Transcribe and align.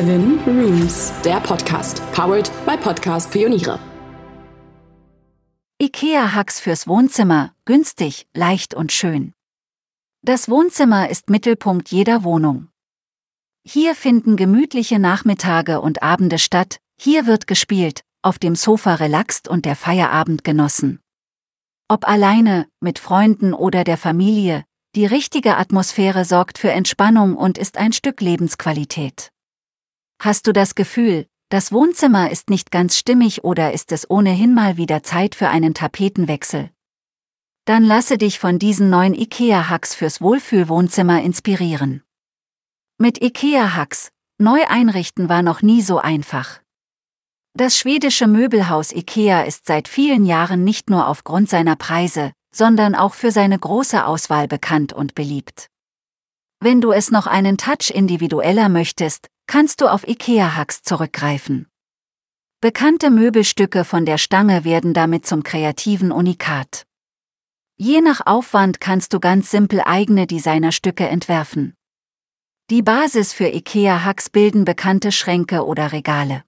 Seven 0.00 0.38
Rooms, 0.46 1.12
der 1.26 1.40
Podcast, 1.40 2.00
powered 2.12 2.50
by 2.64 2.74
Podcast 2.74 3.30
Pioniere. 3.30 3.78
IKEA-Hacks 5.78 6.58
fürs 6.58 6.86
Wohnzimmer, 6.86 7.52
günstig, 7.66 8.26
leicht 8.32 8.72
und 8.72 8.92
schön. 8.92 9.34
Das 10.22 10.48
Wohnzimmer 10.48 11.10
ist 11.10 11.28
Mittelpunkt 11.28 11.90
jeder 11.90 12.24
Wohnung. 12.24 12.68
Hier 13.62 13.94
finden 13.94 14.38
gemütliche 14.38 14.98
Nachmittage 14.98 15.82
und 15.82 16.02
Abende 16.02 16.38
statt, 16.38 16.78
hier 16.98 17.26
wird 17.26 17.46
gespielt, 17.46 18.00
auf 18.22 18.38
dem 18.38 18.56
Sofa 18.56 18.94
relaxt 18.94 19.48
und 19.48 19.66
der 19.66 19.76
Feierabend 19.76 20.44
genossen. 20.44 21.00
Ob 21.88 22.08
alleine, 22.08 22.68
mit 22.80 22.98
Freunden 22.98 23.52
oder 23.52 23.84
der 23.84 23.98
Familie, 23.98 24.64
die 24.96 25.04
richtige 25.04 25.58
Atmosphäre 25.58 26.24
sorgt 26.24 26.56
für 26.56 26.70
Entspannung 26.70 27.36
und 27.36 27.58
ist 27.58 27.76
ein 27.76 27.92
Stück 27.92 28.22
Lebensqualität. 28.22 29.30
Hast 30.22 30.46
du 30.46 30.52
das 30.52 30.74
Gefühl, 30.74 31.26
das 31.48 31.72
Wohnzimmer 31.72 32.30
ist 32.30 32.50
nicht 32.50 32.70
ganz 32.70 32.98
stimmig 32.98 33.42
oder 33.42 33.72
ist 33.72 33.90
es 33.90 34.10
ohnehin 34.10 34.52
mal 34.52 34.76
wieder 34.76 35.02
Zeit 35.02 35.34
für 35.34 35.48
einen 35.48 35.72
Tapetenwechsel? 35.72 36.68
Dann 37.64 37.84
lasse 37.84 38.18
dich 38.18 38.38
von 38.38 38.58
diesen 38.58 38.90
neuen 38.90 39.14
IKEA-Hacks 39.14 39.94
fürs 39.94 40.20
Wohlfühlwohnzimmer 40.20 41.22
inspirieren. 41.22 42.02
Mit 42.98 43.22
IKEA-Hacks, 43.22 44.10
neu 44.36 44.60
einrichten 44.68 45.30
war 45.30 45.40
noch 45.42 45.62
nie 45.62 45.80
so 45.80 45.96
einfach. 45.96 46.60
Das 47.54 47.78
schwedische 47.78 48.26
Möbelhaus 48.26 48.92
IKEA 48.92 49.44
ist 49.44 49.64
seit 49.64 49.88
vielen 49.88 50.26
Jahren 50.26 50.64
nicht 50.64 50.90
nur 50.90 51.08
aufgrund 51.08 51.48
seiner 51.48 51.76
Preise, 51.76 52.32
sondern 52.54 52.94
auch 52.94 53.14
für 53.14 53.32
seine 53.32 53.58
große 53.58 54.04
Auswahl 54.04 54.48
bekannt 54.48 54.92
und 54.92 55.14
beliebt. 55.14 55.68
Wenn 56.62 56.82
du 56.82 56.92
es 56.92 57.10
noch 57.10 57.26
einen 57.26 57.56
Touch 57.56 57.88
individueller 57.88 58.68
möchtest, 58.68 59.30
kannst 59.50 59.80
du 59.80 59.88
auf 59.88 60.06
IKEA-Hacks 60.06 60.84
zurückgreifen. 60.84 61.66
Bekannte 62.60 63.10
Möbelstücke 63.10 63.84
von 63.84 64.06
der 64.06 64.16
Stange 64.16 64.62
werden 64.62 64.94
damit 64.94 65.26
zum 65.26 65.42
kreativen 65.42 66.12
Unikat. 66.12 66.86
Je 67.76 68.00
nach 68.00 68.24
Aufwand 68.26 68.80
kannst 68.80 69.12
du 69.12 69.18
ganz 69.18 69.50
simpel 69.50 69.82
eigene 69.84 70.28
Designerstücke 70.28 71.08
entwerfen. 71.08 71.74
Die 72.70 72.80
Basis 72.80 73.32
für 73.32 73.48
IKEA-Hacks 73.48 74.30
bilden 74.30 74.64
bekannte 74.64 75.10
Schränke 75.10 75.66
oder 75.66 75.90
Regale. 75.90 76.44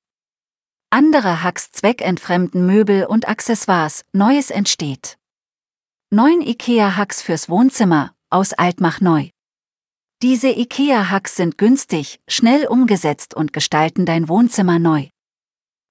Andere 0.90 1.42
Hacks 1.42 1.72
zweckentfremden 1.72 2.64
Möbel 2.64 3.06
und 3.06 3.26
Accessoires, 3.26 4.04
Neues 4.12 4.50
entsteht. 4.50 5.18
Neun 6.10 6.40
IKEA-Hacks 6.40 7.20
fürs 7.20 7.48
Wohnzimmer, 7.48 8.14
aus 8.30 8.52
Altmach 8.52 9.00
neu. 9.00 9.30
Diese 10.22 10.50
IKEA-Hacks 10.50 11.34
sind 11.34 11.58
günstig, 11.58 12.20
schnell 12.28 12.68
umgesetzt 12.68 13.34
und 13.34 13.52
gestalten 13.52 14.06
dein 14.06 14.28
Wohnzimmer 14.28 14.78
neu. 14.78 15.08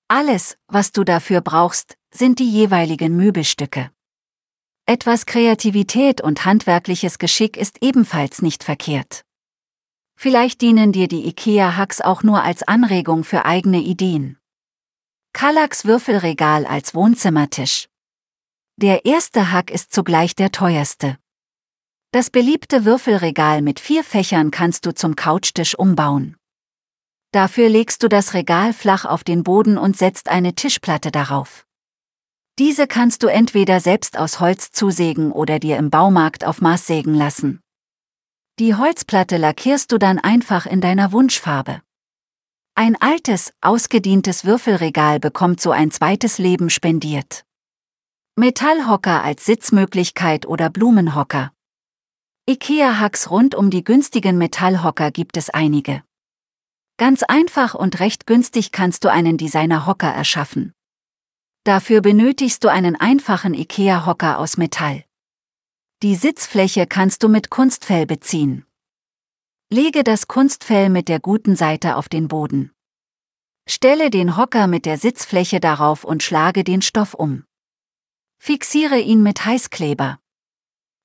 Alles, 0.08 0.56
was 0.68 0.94
du 0.94 1.04
dafür 1.04 1.42
brauchst, 1.42 1.98
sind 2.14 2.40
die 2.40 2.50
jeweiligen 2.50 3.18
Möbelstücke. 3.18 3.92
Etwas 4.86 5.26
Kreativität 5.26 6.22
und 6.22 6.46
handwerkliches 6.46 7.20
Geschick 7.20 7.58
ist 7.58 7.80
ebenfalls 7.82 8.42
nicht 8.42 8.64
verkehrt. 8.64 9.24
Vielleicht 10.18 10.62
dienen 10.62 10.94
dir 10.94 11.10
die 11.10 11.28
IKEA-Hacks 11.28 12.00
auch 12.00 12.24
nur 12.24 12.42
als 12.42 12.64
Anregung 12.64 13.26
für 13.26 13.44
eigene 13.44 13.80
Ideen. 13.82 14.38
Kallax 15.34 15.84
Würfelregal 15.84 16.66
als 16.66 16.96
Wohnzimmertisch. 16.96 17.90
Der 18.78 19.04
erste 19.06 19.52
Hack 19.52 19.72
ist 19.72 19.92
zugleich 19.92 20.36
der 20.36 20.54
teuerste. 20.54 21.18
Das 22.14 22.30
beliebte 22.30 22.84
Würfelregal 22.84 23.62
mit 23.62 23.80
vier 23.80 24.04
Fächern 24.04 24.52
kannst 24.52 24.86
du 24.86 24.94
zum 24.94 25.16
Couchtisch 25.16 25.80
umbauen. 25.80 26.36
Dafür 27.32 27.70
legst 27.70 28.04
du 28.04 28.10
das 28.10 28.34
Regal 28.34 28.74
flach 28.74 29.06
auf 29.06 29.24
den 29.24 29.44
Boden 29.44 29.78
und 29.78 29.96
setzt 29.96 30.28
eine 30.28 30.54
Tischplatte 30.54 31.10
darauf. 31.10 31.66
Diese 32.60 32.86
kannst 32.86 33.24
du 33.24 33.28
entweder 33.28 33.80
selbst 33.80 34.18
aus 34.18 34.42
Holz 34.42 34.72
zusägen 34.72 35.32
oder 35.32 35.58
dir 35.58 35.78
im 35.78 35.90
Baumarkt 35.90 36.44
auf 36.44 36.60
Maß 36.60 36.86
sägen 36.86 37.14
lassen. 37.14 37.62
Die 38.60 38.76
Holzplatte 38.76 39.38
lackierst 39.38 39.90
du 39.94 39.98
dann 39.98 40.20
einfach 40.20 40.66
in 40.66 40.82
deiner 40.82 41.14
Wunschfarbe. 41.14 41.82
Ein 42.76 43.02
altes, 43.02 43.54
ausgedientes 43.62 44.44
Würfelregal 44.44 45.22
bekommt 45.22 45.62
so 45.62 45.72
ein 45.72 45.92
zweites 45.92 46.40
Leben 46.40 46.70
spendiert. 46.70 47.46
Metallhocker 48.36 49.24
als 49.24 49.46
Sitzmöglichkeit 49.46 50.46
oder 50.46 50.70
Blumenhocker. 50.70 51.54
IKEA-Hacks 52.50 53.30
rund 53.30 53.54
um 53.54 53.70
die 53.70 53.84
günstigen 53.84 54.38
Metallhocker 54.38 55.12
gibt 55.12 55.38
es 55.38 55.52
einige. 55.52 56.04
Ganz 56.98 57.22
einfach 57.22 57.76
und 57.76 58.00
recht 58.00 58.26
günstig 58.26 58.72
kannst 58.72 59.04
du 59.04 59.12
einen 59.12 59.38
Designer-Hocker 59.38 60.10
erschaffen. 60.10 60.74
Dafür 61.64 62.02
benötigst 62.02 62.64
du 62.64 62.70
einen 62.70 62.96
einfachen 62.96 63.54
IKEA-Hocker 63.54 64.40
aus 64.40 64.58
Metall. 64.58 65.06
Die 66.02 66.16
Sitzfläche 66.16 66.88
kannst 66.88 67.22
du 67.22 67.30
mit 67.30 67.52
Kunstfell 67.52 68.08
beziehen. 68.08 68.66
Lege 69.70 70.04
das 70.04 70.28
Kunstfell 70.28 70.90
mit 70.90 71.10
der 71.10 71.20
guten 71.20 71.56
Seite 71.56 71.96
auf 71.96 72.10
den 72.10 72.28
Boden. 72.28 72.72
Stelle 73.70 74.10
den 74.10 74.36
Hocker 74.36 74.66
mit 74.66 74.88
der 74.88 74.98
Sitzfläche 74.98 75.60
darauf 75.60 76.04
und 76.04 76.24
schlage 76.24 76.64
den 76.64 76.82
Stoff 76.82 77.14
um. 77.14 77.46
Fixiere 78.40 79.00
ihn 79.00 79.22
mit 79.22 79.46
Heißkleber. 79.46 80.18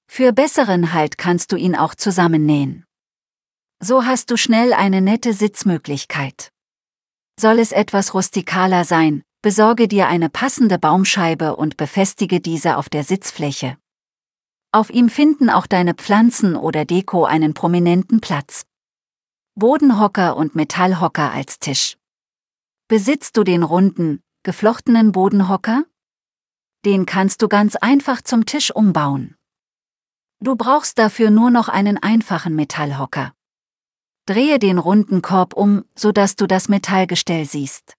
Für 0.08 0.32
besseren 0.32 0.92
Halt 0.92 1.18
kannst 1.18 1.52
du 1.52 1.56
ihn 1.56 1.74
auch 1.74 1.94
zusammennähen. 1.94 2.84
So 3.80 4.06
hast 4.06 4.30
du 4.30 4.36
schnell 4.36 4.72
eine 4.72 5.00
nette 5.00 5.32
Sitzmöglichkeit. 5.32 6.50
Soll 7.38 7.58
es 7.58 7.72
etwas 7.72 8.14
rustikaler 8.14 8.84
sein, 8.84 9.22
besorge 9.42 9.88
dir 9.88 10.08
eine 10.08 10.30
passende 10.30 10.78
Baumscheibe 10.78 11.56
und 11.56 11.76
befestige 11.76 12.40
diese 12.40 12.78
auf 12.78 12.88
der 12.88 13.04
Sitzfläche. 13.04 13.76
Auf 14.72 14.90
ihm 14.90 15.08
finden 15.08 15.50
auch 15.50 15.66
deine 15.66 15.94
Pflanzen 15.94 16.56
oder 16.56 16.84
Deko 16.84 17.24
einen 17.24 17.54
prominenten 17.54 18.20
Platz. 18.20 18.64
Bodenhocker 19.54 20.36
und 20.36 20.54
Metallhocker 20.54 21.32
als 21.32 21.58
Tisch. 21.58 21.96
Besitzt 22.88 23.36
du 23.36 23.44
den 23.44 23.62
runden, 23.62 24.20
geflochtenen 24.42 25.12
Bodenhocker? 25.12 25.84
Den 26.84 27.04
kannst 27.04 27.42
du 27.42 27.48
ganz 27.48 27.76
einfach 27.76 28.22
zum 28.22 28.46
Tisch 28.46 28.70
umbauen. 28.70 29.34
Du 30.46 30.54
brauchst 30.54 30.96
dafür 31.00 31.30
nur 31.30 31.50
noch 31.50 31.68
einen 31.68 32.00
einfachen 32.00 32.54
Metallhocker. 32.54 33.34
Drehe 34.26 34.60
den 34.60 34.78
runden 34.78 35.20
Korb 35.20 35.54
um, 35.54 35.84
sodass 35.96 36.36
du 36.36 36.46
das 36.46 36.68
Metallgestell 36.68 37.46
siehst. 37.46 37.94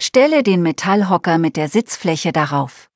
Stelle 0.00 0.44
den 0.44 0.62
Metallhocker 0.62 1.36
mit 1.36 1.56
der 1.56 1.68
Sitzfläche 1.68 2.30
darauf. 2.30 2.88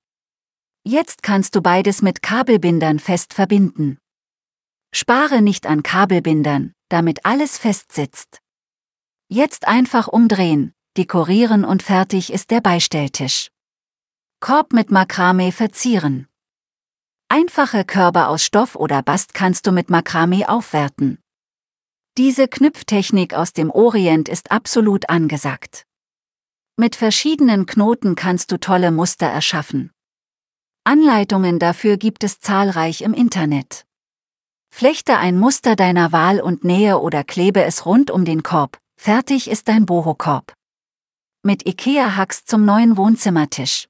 Jetzt 0.84 1.25
kannst 1.25 1.56
du 1.56 1.61
beides 1.61 2.03
mit 2.03 2.23
Kabelbindern 2.23 3.00
fest 3.00 3.34
verbinden. 3.34 3.99
Spare 4.94 5.43
nicht 5.43 5.67
an 5.67 5.83
Kabelbindern, 5.83 6.73
damit 6.89 7.27
alles 7.27 7.59
fest 7.59 7.91
sitzt. 7.91 8.39
Jetzt 9.27 9.67
einfach 9.67 10.06
umdrehen, 10.06 10.73
dekorieren 10.97 11.65
und 11.65 11.83
fertig 11.83 12.33
ist 12.33 12.53
der 12.53 12.61
Beistelltisch. 12.61 13.49
Korb 14.39 14.73
mit 14.73 14.93
Makramee 14.93 15.50
verzieren. 15.50 16.29
Einfache 17.34 17.87
Körbe 17.87 18.26
aus 18.26 18.44
Stoff 18.44 18.76
oder 18.76 19.03
Bast 19.03 19.32
kannst 19.32 19.66
du 19.66 19.72
mit 19.72 19.88
Makramee 19.88 20.44
aufwerten. 20.44 21.19
Diese 22.19 22.47
Knüpftechnik 22.47 23.32
aus 23.32 23.54
dem 23.54 23.70
Orient 23.70 24.28
ist 24.28 24.50
absolut 24.50 25.09
angesagt. 25.09 25.87
Mit 26.76 26.94
verschiedenen 26.94 27.65
Knoten 27.65 28.16
kannst 28.16 28.53
du 28.53 28.60
tolle 28.60 28.91
Muster 28.91 29.28
erschaffen. 29.28 29.93
Anleitungen 30.84 31.59
dafür 31.59 31.97
gibt 31.97 32.22
es 32.22 32.38
zahlreich 32.38 33.00
im 33.00 33.15
Internet. 33.15 33.87
Flechte 34.69 35.16
ein 35.16 35.38
Muster 35.38 35.75
deiner 35.75 36.12
Wahl 36.12 36.38
und 36.38 36.64
nähe 36.64 36.99
oder 36.99 37.25
klebe 37.25 37.62
es 37.62 37.87
rund 37.87 38.11
um 38.11 38.26
den 38.26 38.43
Korb. 38.43 38.76
Fertig 39.00 39.49
ist 39.49 39.69
dein 39.69 39.87
Boho-Korb. 39.87 40.52
Mit 41.43 41.67
IKEA-Hacks 41.67 42.44
zum 42.44 42.67
neuen 42.67 42.99
Wohnzimmertisch. 42.99 43.88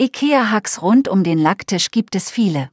IKEA-Hacks 0.00 0.82
rund 0.82 1.08
um 1.08 1.22
den 1.22 1.38
Lacktisch 1.38 1.90
gibt 1.90 2.14
es 2.14 2.30
viele. 2.30 2.70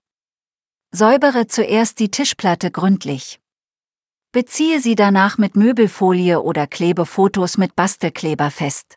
Säubere 0.91 1.47
zuerst 1.47 1.99
die 1.99 2.09
Tischplatte 2.09 2.71
gründlich. 2.71 3.39
Beziehe 4.31 4.79
sie 4.79 4.95
danach 4.95 5.37
mit 5.37 5.55
Möbelfolie 5.55 6.41
oder 6.41 6.67
klebe 6.67 7.05
Fotos 7.05 7.57
mit 7.57 7.75
Bastelkleber 7.75 8.51
fest. 8.51 8.95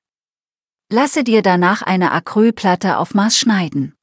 Lasse 0.90 1.24
dir 1.24 1.42
danach 1.42 1.82
eine 1.82 2.12
Acrylplatte 2.12 2.98
auf 2.98 3.14
Maß 3.14 3.38
schneiden. 3.38 3.94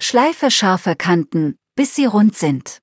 Schleife 0.00 0.50
scharfe 0.50 0.96
Kanten, 0.96 1.56
bis 1.76 1.94
sie 1.94 2.06
rund 2.06 2.36
sind. 2.36 2.80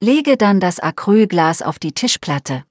Lege 0.00 0.36
dann 0.36 0.60
das 0.60 0.78
Acrylglas 0.80 1.60
auf 1.60 1.78
die 1.78 1.92
Tischplatte. 1.92 2.64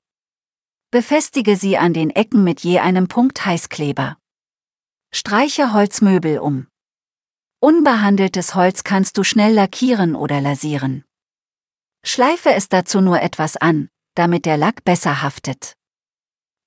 Befestige 0.92 1.56
sie 1.56 1.78
an 1.78 1.94
den 1.94 2.10
Ecken 2.10 2.44
mit 2.44 2.62
je 2.62 2.80
einem 2.80 3.08
Punkt 3.08 3.46
Heißkleber. 3.46 4.18
Streiche 5.14 5.74
Holzmöbel 5.74 6.40
um. 6.40 6.68
Unbehandeltes 7.62 8.56
Holz 8.56 8.86
kannst 8.86 9.18
du 9.18 9.26
schnell 9.26 9.54
lackieren 9.54 10.16
oder 10.16 10.40
lasieren. 10.40 11.04
Schleife 12.06 12.54
es 12.54 12.70
dazu 12.70 13.02
nur 13.02 13.22
etwas 13.22 13.58
an, 13.58 13.90
damit 14.16 14.46
der 14.46 14.56
Lack 14.56 14.86
besser 14.86 15.22
haftet. 15.22 15.76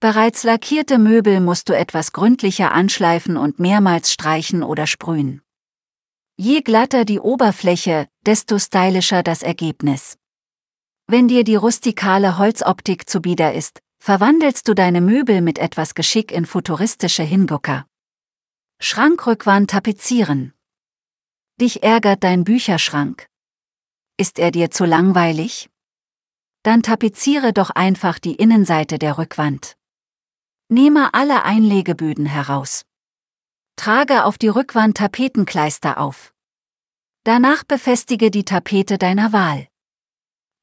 Bereits 0.01 0.43
lackierte 0.43 0.99
Möbel 0.99 1.41
musst 1.41 1.71
du 1.71 1.77
etwas 1.77 2.13
gründlicher 2.13 2.73
anschleifen 2.73 3.39
und 3.39 3.59
mehrmals 3.59 4.13
streichen 4.13 4.63
oder 4.63 4.87
sprühen. 4.87 5.41
Je 6.37 6.61
glatter 6.61 7.07
die 7.07 7.21
Oberfläche, 7.21 8.09
desto 8.27 8.59
stylischer 8.59 9.23
das 9.23 9.43
Ergebnis. 9.43 10.19
Wenn 11.07 11.27
dir 11.27 11.45
die 11.45 11.57
rustikale 11.57 12.37
Holzoptik 12.37 13.09
zuwider 13.09 13.55
ist, 13.55 13.81
verwandelst 13.99 14.69
du 14.69 14.75
deine 14.75 15.01
Möbel 15.01 15.41
mit 15.41 15.59
etwas 15.59 15.95
Geschick 15.95 16.33
in 16.33 16.45
futuristische 16.45 17.23
Hingucker. 17.23 17.87
Schrankrückwand 18.81 19.71
tapezieren. 19.71 20.53
Dich 21.63 21.85
ärgert 21.85 22.25
dein 22.25 22.43
Bücherschrank. 22.43 23.29
Ist 24.17 24.41
er 24.41 24.51
dir 24.51 24.73
zu 24.73 24.85
langweilig? 24.85 25.71
Dann 26.65 26.83
tapeziere 26.83 27.53
doch 27.53 27.71
einfach 27.71 28.19
die 28.19 28.35
Innenseite 28.35 28.99
der 28.99 29.17
Rückwand. 29.17 29.77
Nehme 30.69 31.15
alle 31.15 31.45
Einlegeböden 31.45 32.27
heraus. 32.27 32.85
Trage 33.77 34.25
auf 34.25 34.39
die 34.39 34.49
Rückwand 34.49 34.97
Tapetenkleister 34.97 35.99
auf. 35.99 36.35
Danach 37.23 37.63
befestige 37.63 38.33
die 38.33 38.45
Tapete 38.45 38.99
deiner 38.99 39.33
Wahl. 39.33 39.69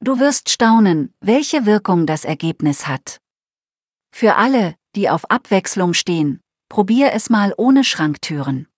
Du 0.00 0.18
wirst 0.18 0.50
staunen, 0.50 1.14
welche 1.20 1.64
Wirkung 1.64 2.04
das 2.04 2.26
Ergebnis 2.26 2.86
hat. 2.86 3.22
Für 4.14 4.36
alle, 4.36 4.74
die 4.96 5.08
auf 5.08 5.30
Abwechslung 5.30 5.94
stehen, 5.94 6.42
probier 6.68 7.14
es 7.14 7.30
mal 7.30 7.54
ohne 7.56 7.84
Schranktüren. 7.84 8.69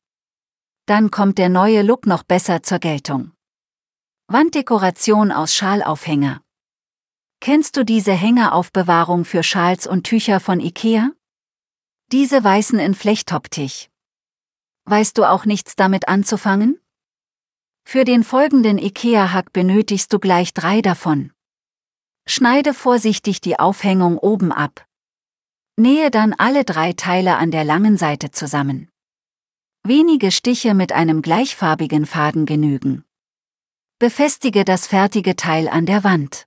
Dann 0.87 1.11
kommt 1.11 1.39
der 1.39 1.49
neue 1.49 1.83
Look 1.83 2.07
noch 2.07 2.25
besser 2.25 2.63
zur 2.63 2.79
Geltung. 2.81 3.33
Wanddekoration 4.27 5.31
aus 5.31 5.55
Schalaufhänger. 5.55 6.43
Kennst 7.41 7.77
du 7.77 7.85
diese 7.85 8.13
Hängeraufbewahrung 8.13 9.25
für 9.25 9.43
Schals 9.43 9.87
und 9.87 10.05
Tücher 10.05 10.41
von 10.41 10.61
Ikea? 10.61 11.11
Diese 12.11 12.43
weißen 12.43 12.79
in 12.79 12.95
Flechttoptich. 12.95 13.91
Weißt 14.85 15.19
du 15.19 15.25
auch 15.25 15.45
nichts 15.45 15.77
damit 15.77 16.09
anzufangen? 16.09 16.81
Für 17.85 18.05
den 18.05 18.25
folgenden 18.25 18.79
IKEA-Hack 18.79 19.53
benötigst 19.53 20.13
du 20.13 20.19
gleich 20.19 20.55
drei 20.55 20.83
davon. 20.83 21.33
Schneide 22.27 22.75
vorsichtig 22.75 23.41
die 23.41 23.59
Aufhängung 23.59 24.19
oben 24.19 24.53
ab. 24.53 24.87
Nähe 25.77 26.11
dann 26.11 26.33
alle 26.33 26.65
drei 26.65 26.93
Teile 26.93 27.37
an 27.37 27.51
der 27.51 27.65
langen 27.65 27.97
Seite 27.97 28.31
zusammen. 28.31 28.92
Wenige 29.85 30.31
Stiche 30.31 30.75
mit 30.75 30.93
einem 30.93 31.23
gleichfarbigen 31.23 32.07
Faden 32.07 32.47
genügen. 32.47 33.05
Befestige 33.99 34.65
das 34.65 34.87
fertige 34.87 35.35
Teil 35.35 35.67
an 35.67 35.87
der 35.87 36.05
Wand. 36.05 36.47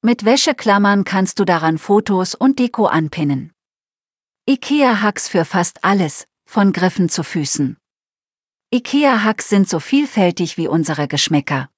Mit 0.00 0.24
Wäscheklammern 0.24 1.02
kannst 1.02 1.40
du 1.40 1.44
daran 1.44 1.76
Fotos 1.76 2.36
und 2.36 2.60
Deko 2.60 2.86
anpinnen. 2.86 3.52
IKEA-Hacks 4.48 5.28
für 5.28 5.44
fast 5.44 5.82
alles, 5.82 6.24
von 6.48 6.72
Griffen 6.72 7.08
zu 7.08 7.24
Füßen. 7.24 7.78
IKEA-Hacks 8.72 9.48
sind 9.48 9.68
so 9.68 9.80
vielfältig 9.80 10.56
wie 10.56 10.68
unsere 10.68 11.08
Geschmäcker. 11.08 11.68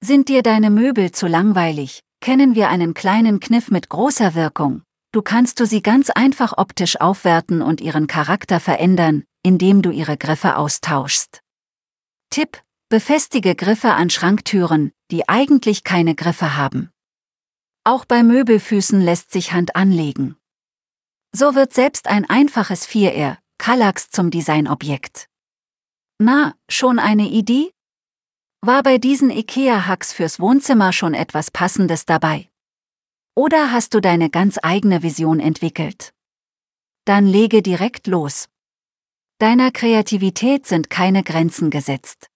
Sind 0.00 0.28
dir 0.28 0.44
deine 0.44 0.70
Möbel 0.70 1.10
zu 1.10 1.26
langweilig, 1.26 2.04
kennen 2.20 2.54
wir 2.54 2.68
einen 2.68 2.94
kleinen 2.94 3.40
Kniff 3.40 3.72
mit 3.72 3.88
großer 3.88 4.36
Wirkung. 4.36 4.84
Du 5.10 5.22
kannst 5.22 5.58
du 5.58 5.66
sie 5.66 5.82
ganz 5.82 6.08
einfach 6.08 6.56
optisch 6.56 7.00
aufwerten 7.00 7.62
und 7.62 7.80
ihren 7.80 8.06
Charakter 8.06 8.60
verändern, 8.60 9.24
indem 9.42 9.82
du 9.82 9.90
ihre 9.90 10.16
Griffe 10.16 10.56
austauschst. 10.56 11.42
Tipp: 12.30 12.62
Befestige 12.88 13.54
Griffe 13.54 13.92
an 13.92 14.10
Schranktüren, 14.10 14.92
die 15.10 15.28
eigentlich 15.28 15.84
keine 15.84 16.14
Griffe 16.14 16.56
haben. 16.56 16.90
Auch 17.84 18.04
bei 18.04 18.22
Möbelfüßen 18.22 19.00
lässt 19.00 19.32
sich 19.32 19.52
Hand 19.52 19.74
anlegen. 19.74 20.36
So 21.34 21.54
wird 21.54 21.72
selbst 21.72 22.08
ein 22.08 22.28
einfaches 22.28 22.86
Vierehr, 22.86 23.38
Kallax 23.58 24.10
zum 24.10 24.30
Designobjekt. 24.30 25.28
Na, 26.18 26.54
schon 26.68 26.98
eine 26.98 27.28
Idee? 27.28 27.72
War 28.60 28.82
bei 28.84 28.98
diesen 28.98 29.30
IKEA-Hacks 29.30 30.12
fürs 30.12 30.38
Wohnzimmer 30.38 30.92
schon 30.92 31.14
etwas 31.14 31.50
Passendes 31.50 32.06
dabei? 32.06 32.48
Oder 33.34 33.72
hast 33.72 33.94
du 33.94 34.00
deine 34.00 34.30
ganz 34.30 34.58
eigene 34.62 35.02
Vision 35.02 35.40
entwickelt? 35.40 36.12
Dann 37.04 37.26
lege 37.26 37.62
direkt 37.62 38.06
los. 38.06 38.48
Deiner 39.42 39.72
Kreativität 39.72 40.66
sind 40.66 40.88
keine 40.88 41.24
Grenzen 41.24 41.70
gesetzt. 41.70 42.28